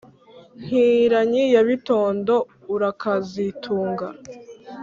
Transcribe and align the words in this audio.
nkiranyi 0.63 1.43
ya 1.53 1.61
bitondo 1.69 2.33
urakazitunga, 2.73 4.07